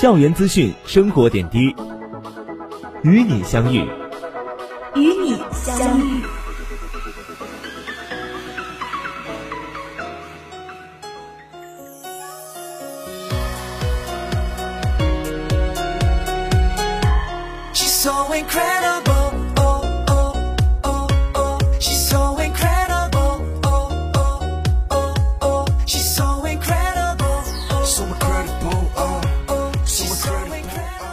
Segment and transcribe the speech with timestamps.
[0.00, 1.74] 校园资讯，生活点滴，
[3.02, 3.80] 与你相遇，
[4.94, 6.17] 与你相遇。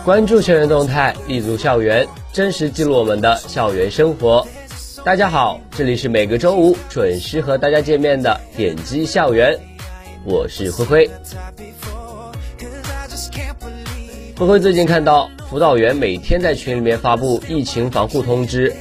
[0.05, 4.45] 关注校园动态，立足校园，真实记录我们的校园生活。
[5.03, 9.59] 大家好，这里是每个周五准时和大家见面的点击校园，
[10.23, 11.09] 我是灰灰。
[14.37, 18.71] 灰灰最近看到辅导员每天在群里面发布疫情防护通知，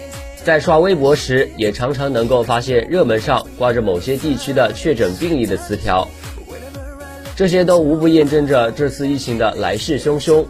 [0.44, 6.06] 在刷微博时也常常能够发现热门上挂着某些地区的确诊病例的词条，
[7.34, 10.44] 这些都无不验证着这次疫情的来势汹汹。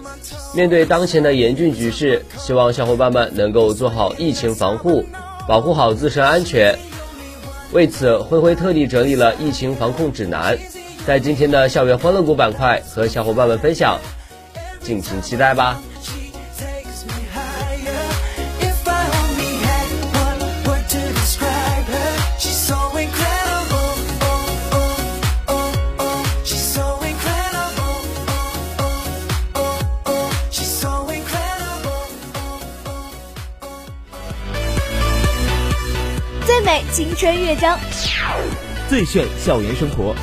[0.55, 5.05] 面对当前的严峻局势，希望小伙伴们能够做好疫情防护，
[5.49, 6.79] 保护好自身安全。
[7.73, 10.57] 为此，灰灰特地整理了疫情防控指南，
[11.05, 13.99] 在今天的校园欢乐谷板块和小伙伴们分享，
[14.81, 15.83] 敬请期待吧。
[36.95, 37.77] 青春乐章，
[38.89, 40.15] 最炫校园生活，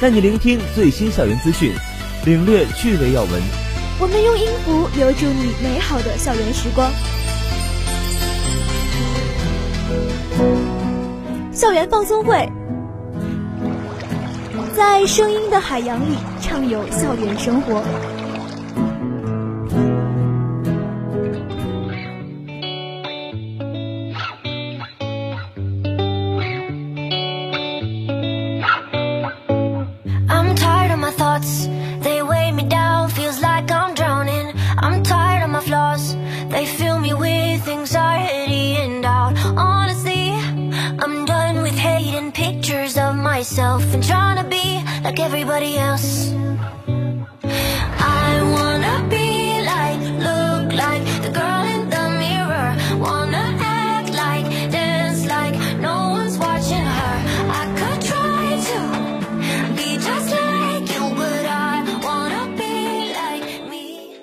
[0.00, 1.72] 带你聆听最新校园资讯，
[2.24, 3.40] 领略趣味要闻。
[4.00, 6.90] 我们用音符留住你美好的校园时光。
[11.52, 12.50] 校园放松会，
[14.76, 17.80] 在声音的海洋里畅游校园生活。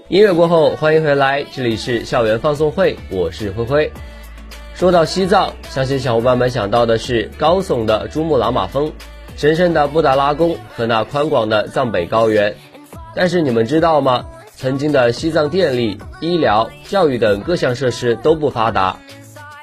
[0.08, 3.92] 音乐过后，欢迎回来，这里是校园放送会，我是灰灰。
[4.79, 8.93] 说到西藏，相信小伙伴们想到的是高耸的珠穆朗玛峰、
[9.35, 12.55] 神圣的布达拉宫和那宽广的藏北高原。
[13.13, 14.25] 但是你们知道吗？
[14.55, 18.95] 曾经的西藏电力、医疗、教育等各项设施都不发达，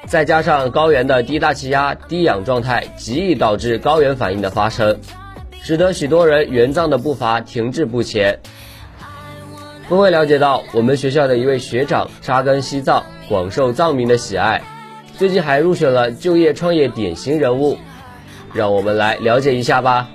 [0.05, 4.99] 再加上高原的低大气压、低氧状态，极易导致高原反应的发生，
[5.59, 8.39] 使得许多人援藏的步伐停滞不前。
[9.89, 14.61] 不会了解到，我们学校的一位学长扎根西藏，广受藏民的喜爱，
[15.17, 17.75] 最近还入选了就业创业典型人物，
[18.53, 20.07] 让我们来了解一下吧。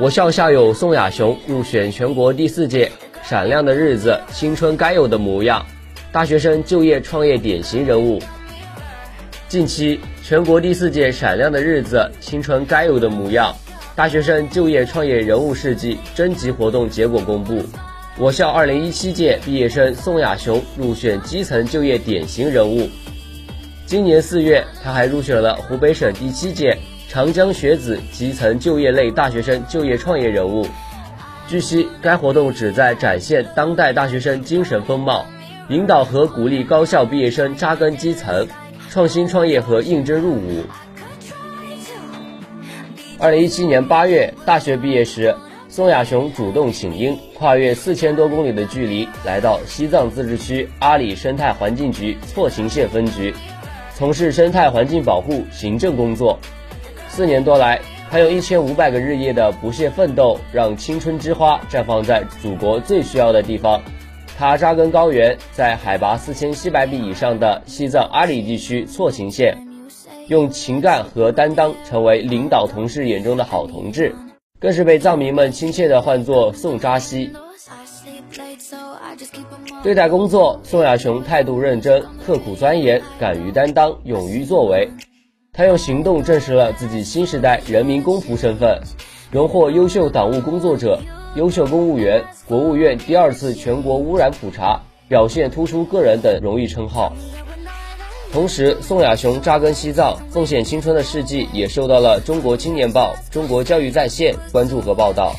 [0.00, 2.90] 我校校友宋亚雄入选全国第四届
[3.22, 5.64] “闪亮的日子，青春该有的模样”
[6.10, 8.20] 大学生就业创业典型人物。
[9.48, 13.54] 近期，全国第四届“闪亮的日子，青春该有的模样”。
[13.94, 17.62] 大学生就业创业人物事迹征集活动结果公布，
[18.18, 22.88] 我校2017届毕业生宋亚雄入选基层就业典型人物。
[23.86, 26.76] 今年四月，他还入选了湖北省第七届
[27.08, 30.66] 长江学子基层就业类大学生就业创业人物。
[31.48, 35.24] 据悉，该活动旨在展现当代大学生精神风貌，
[35.68, 38.46] 引导和鼓励高校毕业生扎根基层，
[38.90, 40.64] 创新创业和应征入伍。
[43.18, 45.34] 二零一七年八月，大学毕业时，
[45.72, 53.32] 宋亚雄主动请缨，跨越四千多公里的距离，来到西藏自治区阿里生态环境局错勤县分局，
[53.94, 56.36] 从事生态环境保护行政工作。
[57.08, 57.80] 四年多来，
[58.10, 63.80] 他用一千五百个日夜的不懈奋斗，让青春之花绽放在祖国最需要的地方。
[64.36, 69.56] 他扎根高原，在海拔四千七百米以上的西藏阿里地区错秦县，
[70.26, 74.12] 用情感和担当成为领导同事眼中的好同志，
[74.60, 77.32] 更是被藏民们亲切地唤作宋扎西。
[79.82, 84.90] 对待工作，宋亚雄态度认真、刻苦钻研、敢于担当、勇于作为。
[85.52, 88.80] 他用行动证实了自己新时代人民公仆身份，
[89.30, 91.00] 荣获优秀党务工作者、
[91.36, 97.14] 优秀公务员、国务院第二次全国污染普查表现突出个人等荣誉称号。
[98.32, 105.34] 同时，宋亚雄扎根西藏、奉献青春的事迹也受到了《中国青年报》《中国教育在线》关注和报道。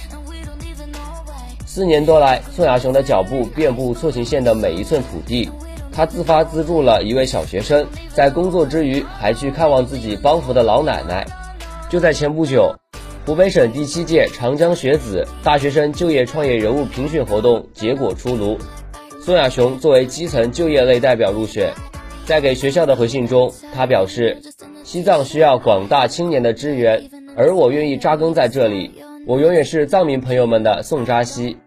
[1.66, 5.50] 四年多来，宋亚雄的脚步遍布错勤县的每一寸土地。
[5.94, 11.26] 他自发资助了一位小学生，在工作之余还去看望自己帮扶的老奶奶。
[11.90, 12.76] 就在前不久，
[13.26, 18.58] 湖北省第七届长江学子大学生就业创业人物评选活动结果出炉，
[19.24, 21.74] 宋亚雄作为基层就业类代表入选。
[22.32, 24.38] 在给学校的回信中，他表示
[24.86, 28.90] ：“西藏需要广大青年的支援，而我愿意扎根在这里。
[29.28, 31.58] 我永远是藏民朋友们的宋扎西。”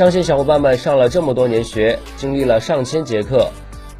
[0.00, 3.50] 相信小伙伴们上了这么多年学，经历了上千节课，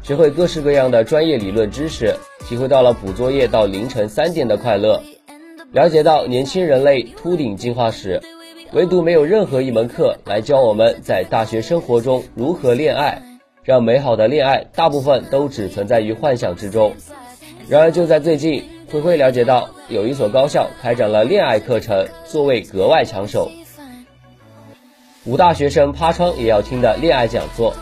[0.01, 5.03] 学会各式各样的专业理论知识，体会到了补作业到凌晨三点的快乐，
[5.71, 8.19] 了解到年轻人类秃顶进化史。
[8.71, 13.21] 唯独没有任何一门课来教我们在大学生活中如何恋爱，
[13.63, 16.93] 让美好的恋爱大部分都只存在于幻想之中。
[17.69, 23.51] 然而就在最近，灰灰了解到有一所高校开展了恋爱课程，座位格外抢手。
[25.25, 27.75] 武大学生趴窗也要听的恋爱讲座。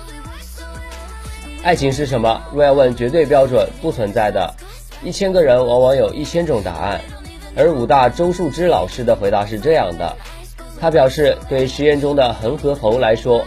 [1.63, 2.41] 爱情是什么？
[2.53, 4.53] 若要问绝对标准，不存在的。
[5.01, 6.99] 一千个人往往有一千种答案，
[7.55, 10.17] 而武大周树之老师的回答是这样的。
[10.81, 13.45] 他表示，对实验中的恒河猴来说，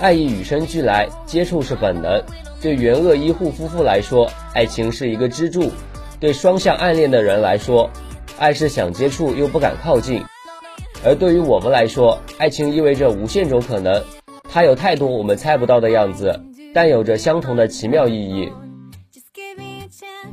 [0.00, 2.22] 爱意与生俱来，接触是本能；
[2.60, 5.68] 对援鄂医护夫妇来说，爱情是一个支柱；
[6.20, 7.90] 对双向暗恋的人来说，
[8.38, 10.22] 爱是想接触又不敢靠近；
[11.04, 14.02] 而对于我们来说，爱情意味着无限种可能，
[14.48, 16.40] 它有太多我们猜不到的样子，
[16.72, 18.52] 但有着相同的奇妙意义。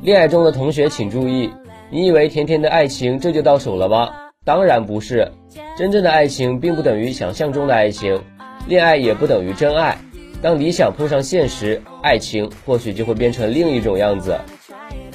[0.01, 1.51] 恋爱中的同学请注意，
[1.89, 4.11] 你以为甜甜的爱情这就到手了吗？
[4.45, 5.31] 当然不是。
[5.75, 8.21] 真正的爱情并不等于想象中的爱情，
[8.67, 9.97] 恋爱也不等于真爱。
[10.41, 14.37] 当理想碰上现实，爱情或许就会变成另一种样子。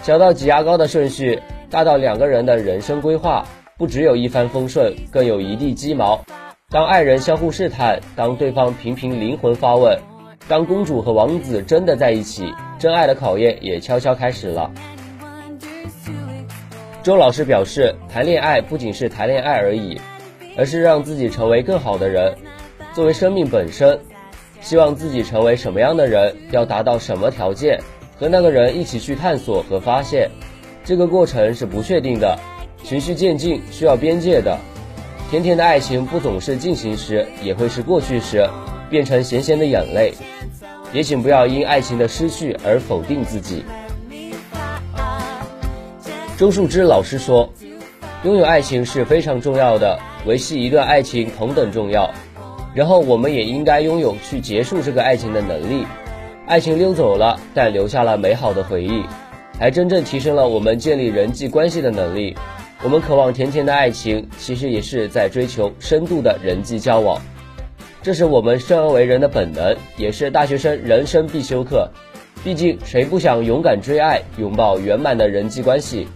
[0.03, 1.41] 小到挤牙膏的顺序，
[1.71, 6.25] 大到两个人的人生规划，不只有一帆风顺，更有一地鸡毛。
[6.71, 9.99] 当爱人相互试探，当对方频频灵魂发问，
[10.49, 14.71] 当公主和王子真的在一起，真爱的考验也悄悄开始了。
[17.03, 20.01] 周老师表示，谈恋爱不仅是谈恋爱而已。
[20.57, 22.33] 而是让自己成为更好的人。
[22.93, 23.99] 作为生命本身，
[24.61, 27.81] 希望自己成为什么样的人，要达到什么条件，
[28.17, 30.31] 和那个人一起去探索和发现。
[30.85, 32.39] 这个过程是不确定的，
[32.85, 34.57] 循序渐进，需要边界的。
[35.31, 38.49] 甜甜的爱情不总是进行时，也会是过去时，
[38.89, 40.13] 变成咸咸的眼泪。
[40.93, 43.65] 也请不要因爱情的失去而否定自己。
[46.37, 47.51] 周树之老师说。
[48.25, 52.11] 拥有爱情是非常重要的，维系一段爱情同等重要。
[52.75, 55.87] 然后我们也应该拥有去结束这个爱情的能力。
[56.47, 59.05] 爱情溜走了，但留下了美好的回忆，
[59.61, 62.35] 还真正提升了我们建立人际关系的能力。
[62.83, 67.21] 我们渴望甜甜的爱情，其实也是在追求深度的人际交往。
[68.03, 71.89] 这是我们生而为人的本能，也是大学生人生必修课。
[72.43, 76.07] 毕竟，谁不想勇敢追爱，拥抱圆满的人际关系？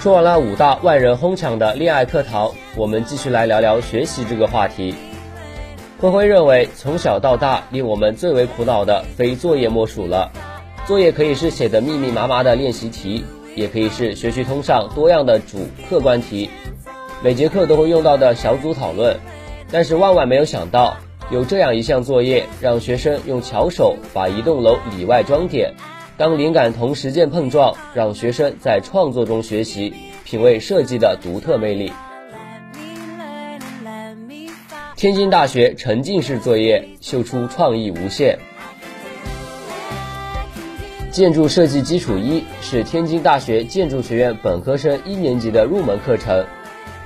[0.00, 4.94] 说完了五大万人哄抢的恋爱课堂，我们继续来聊聊学习这个话题。
[6.00, 10.32] 灰灰认为，从小到大，令我们最为苦恼的非作业莫属了。
[10.86, 16.48] 作业可以是写的密密麻麻的练习题，也可以是学习通上多样的主客观题，
[17.22, 19.18] 每节课都会用到的小组讨论。
[19.70, 20.96] 但是万万没有想到，
[21.30, 25.74] 有这样一项作业，让学生用巧手把一栋楼里外装点。
[26.20, 31.90] 当灵感同实践碰撞，让学生在创作中学习，品味设计的独特魅力。
[34.96, 38.38] 天津大学沉浸式作业秀出创意无限。
[41.10, 46.44] 建筑设计基础一是天津大学建筑学院本科生一年级的入门课程，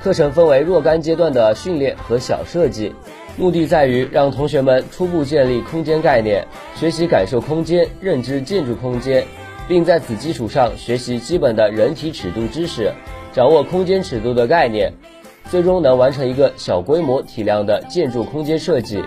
[0.03, 2.93] 课程分为若干阶段的训练和小设计，
[3.37, 9.25] 目的在于让同学们初步建立空间概念，学习感受空间、认知建筑空间，
[9.69, 12.93] 并在此基础上学习基本的人体尺度知识，
[13.33, 14.93] 掌握空间尺度的概念，
[15.51, 19.03] 最终能完成一个小规模体量的建筑空间设计。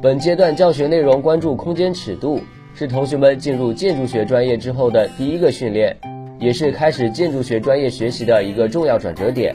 [0.00, 2.40] 本阶段教学内容关注空间尺度。
[2.74, 5.96] 是同学们进入建筑学专业之后的第一个训练，
[6.38, 9.52] 也是开始建筑学专业学习的一个重要转折点，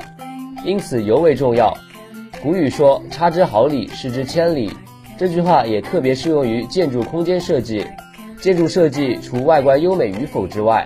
[0.65, 1.73] 因此尤为重要。
[2.43, 4.69] 古语说“差之毫厘，失之千里”，
[5.17, 7.85] 这句话也特别适用于建筑空间设计。
[8.41, 10.85] 建筑设计除外观优美与否之外，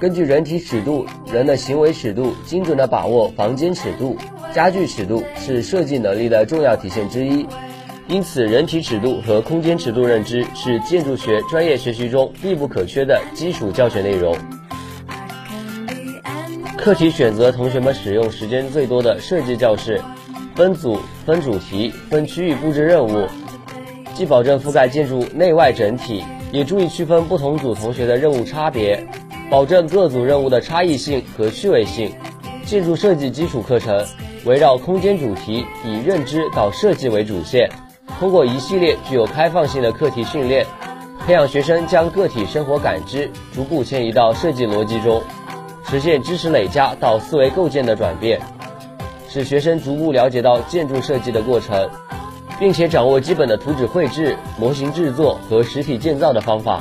[0.00, 4.16] 根据人体尺度、人的行为尺度，精准的把握房间尺度、
[4.54, 7.46] 家具尺度，是设计能力的重要体现之一。
[8.08, 14.34] 因此，人体尺度和空间尺度认知是建筑学专业学习中必不可缺的基础教学内容。
[16.78, 20.00] 课题选择同学们使用时间最多的设计教室，
[20.54, 23.26] 分组、分主题、分区域布置任务，
[24.14, 29.04] 既保证覆盖建筑内外整体，也注意区分不同组同学的任务差别，
[29.50, 32.12] 保证各组任务的差异性和趣味性。
[32.64, 34.06] 建筑设计基础课程
[34.44, 37.68] 围绕空间主题，以认知到设计为主线。
[38.20, 40.64] 通过一系列具有开放性的课题训练，
[41.26, 45.20] 培养学生将个体生活感知逐步迁移到设计逻辑中，
[45.90, 48.40] 实现知识累加到思维构建的转变，
[49.34, 51.90] 使学生逐步了解到建筑设计的过程，
[52.60, 56.80] 并且掌握基本的图纸绘制、模型制作和实体建造的方法。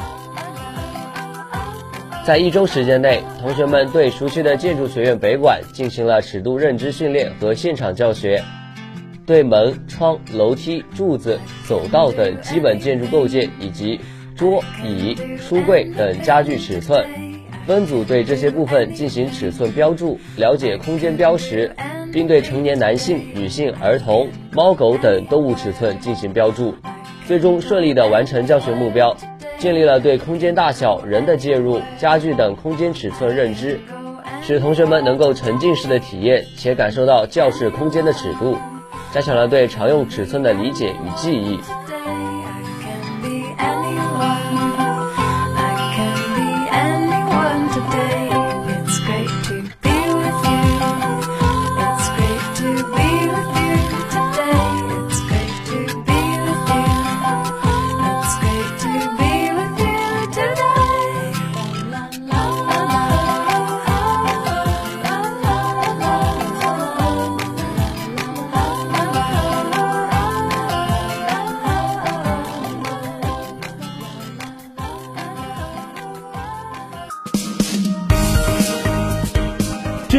[2.23, 8.43] 在一周时间内，同学们对熟悉的建筑学院北馆进行了尺度认知训练和现场教学。
[9.25, 13.99] 对门窗、楼梯、柱子、走道等基本建筑构件，以及
[14.35, 17.03] 桌椅、书柜等家具尺寸，
[17.65, 21.75] 分组对这些部分进行尺寸标注，了解空间标识，
[22.13, 26.75] 并对成年男性、女性、儿童、猫狗等动物尺寸进行标注，
[27.27, 29.17] 最终顺利地完成教学目标，
[29.57, 33.79] 建立了对空间大小、人的介入、家具等空间尺寸认知，
[34.43, 38.55] 使同学们能够沉浸式的体验且感受到教室空间的尺度。
[39.11, 41.59] 加强了对常用尺寸的理解与记忆。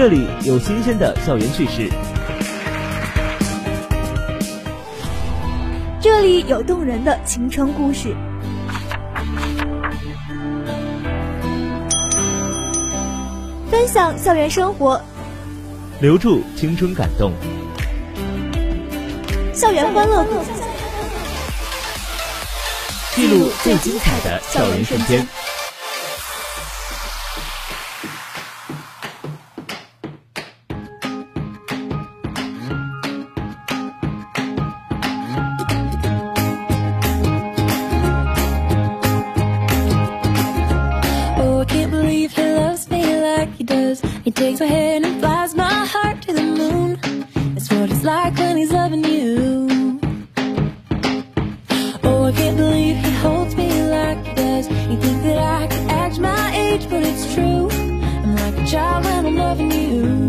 [0.05, 1.91] 这里有新鲜的校园趣事，
[5.99, 8.15] 这里有动人的青春故事，
[13.71, 15.01] 分享校园生活，
[16.03, 17.33] 留住青春感动，
[19.55, 20.23] 校园欢乐。
[20.25, 20.35] 谷，
[23.15, 25.27] 记录最精彩的校园瞬间。
[44.45, 46.99] takes my hand and flies my heart to the moon.
[47.55, 49.99] That's what it's like when he's loving you.
[52.03, 54.69] Oh, I can't believe he holds me like he does.
[54.69, 57.71] You think that I could act my age, but it's true.
[57.71, 60.24] I'm like a child when I'm loving you.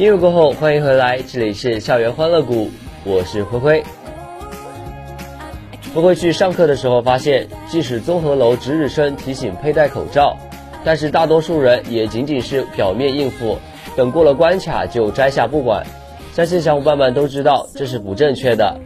[0.00, 2.70] 音乐过后，欢迎回来，这里是校园欢乐谷，
[3.04, 3.84] 我是灰灰。
[5.94, 10.38] 灰灰去上课的时候发现，即使综合楼值日生提醒佩戴口罩，
[10.82, 13.58] 但是大多数人也仅仅是表面应付，
[13.94, 15.84] 等过了关卡就摘下不管。
[16.32, 18.80] 相信小伙伴们都知道这是不正确的。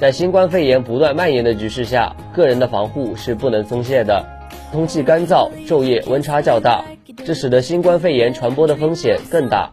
[0.00, 4.26] 在新冠肺炎不断蔓延的局势下，个人的防护是不能松懈的。
[4.72, 6.84] 空气干燥，昼夜温差较大，
[7.24, 9.70] 这使得新冠肺炎传播的风险更大。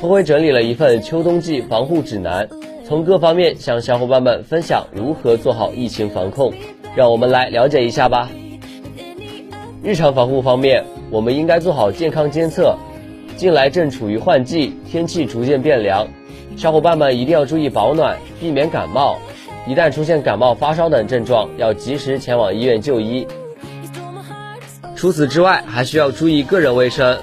[0.00, 2.48] 灰灰整理了一份秋冬季防护指南，
[2.86, 6.50] 从各方面向小伙伴们分享如何做好疫情防控。
[6.96, 8.30] 让我们来了解一下吧。
[9.82, 12.74] 日常防护方面，我们应该做好健康监测。
[13.36, 16.08] 近来正处于换季，天气逐渐变凉，
[16.56, 19.18] 小伙伴们一定要注意保暖，避免感冒。
[19.66, 23.26] 一旦出现感冒、发烧等症状，要及时前往医院就医。
[24.96, 27.18] 除此之外，还需要注意个人卫生。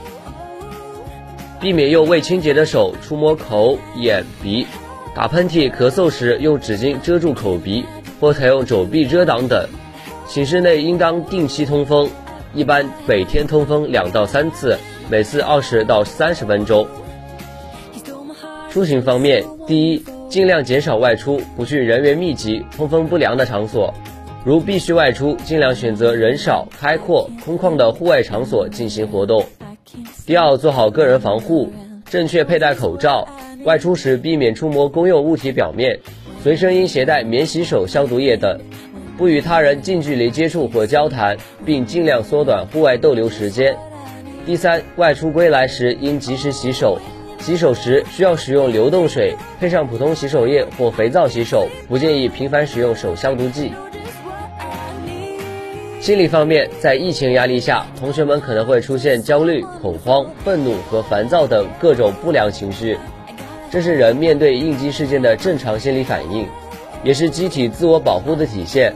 [1.59, 4.67] 避免用未清洁的手触摸口、眼、鼻，
[5.15, 7.83] 打喷嚏、咳嗽时用纸巾遮住口鼻，
[8.19, 9.67] 或采用肘臂遮挡等。
[10.27, 12.07] 寝室内应当定期通风，
[12.53, 14.77] 一般每天通风两到三次，
[15.09, 16.87] 每次二十到三十分钟。
[18.69, 23.91] 出行方面，第一，尽量减少外出，不去人员密集、通风不良的场所。
[24.45, 29.43] 如必须外出，尽量选择人少、开阔、空旷的户外场所进行活动。
[30.25, 31.71] 第二，做好个人防护，
[32.09, 33.27] 正确佩戴口罩，
[33.63, 35.99] 外出时避免触摸公用物体表面，
[36.43, 38.59] 随身应携带免洗手、消毒液等，
[39.17, 43.77] 不与他人近距离接触或交谈，并尽量缩短户外逗留时间。
[44.45, 46.99] 第三，外出归来时应及时洗手，
[47.39, 53.71] 洗手时需要使用流动水，配上普通洗手液或肥皂洗手，不建议频繁使用手消毒剂。
[55.99, 62.97] 心理方面，在疫情压力下，同学们可能会出现焦虑、恐慌、愤怒和烦躁等各种不良情绪，
[63.71, 66.47] 这是人面对应激事件的正常心理反应，
[67.03, 68.93] 也是机体自我保护的体现。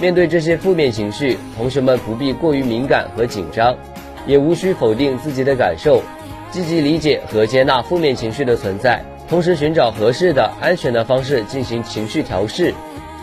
[0.00, 3.76] 面对这些负面情绪，同学们不必过于敏感和紧张，
[4.24, 6.02] 也无需否定自己的感受，
[6.50, 12.72] 积极理解和接纳负面情绪的存在，同时寻找合适的、安全的方式进行情绪调试，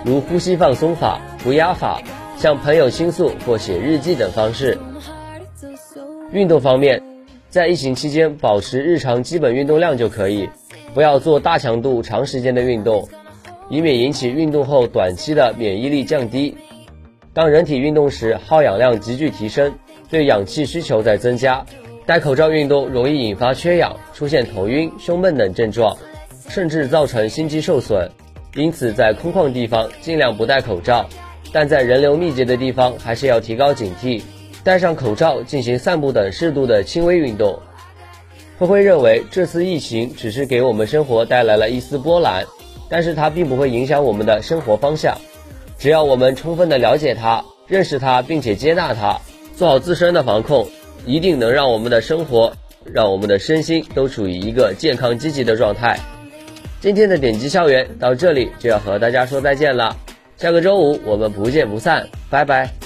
[0.06, 2.00] 如呼吸放松法、涂鸦法。
[2.42, 4.76] 向朋友倾诉或写日记等方式。
[6.32, 7.00] 运动方面，
[7.52, 10.50] 在疫情期间保持日常基本运动量就可以，
[10.96, 13.08] 不要做大强度、长时间的运动，
[13.70, 16.58] 以免引起运动后短期的免疫力降低。
[17.32, 19.72] 当人体运动时，耗氧量急剧提升，
[20.10, 21.64] 对氧气需求在增加，
[22.08, 25.96] 戴口罩运动容易引发缺氧，出现头晕、胸闷等症状，
[26.50, 28.10] 甚至造成心肌受损。
[28.56, 31.08] 因此，在空旷地方尽量不戴口罩。
[31.52, 34.22] 但在人流密集的地方，还是要提高警惕，
[34.64, 37.60] 戴上口罩进行散步等适度的轻微运动。
[38.58, 42.46] 灰灰认为，这次疫情只是给我们生活带来了一丝波澜，
[42.88, 45.18] 但是它并不会影响我们的生活方向。
[45.78, 49.20] 只要我们充分的了解它、认识它，并且接纳它，
[49.56, 50.68] 做好自身的防控，
[51.06, 52.54] 一定能让我们的生活、
[52.86, 56.00] 让我们的身心都处于一个健康积极的状态。
[56.80, 59.98] 今天的点击校园到这里就要和大家说再见了。
[60.42, 62.81] 下个周五我们不见不散，拜拜。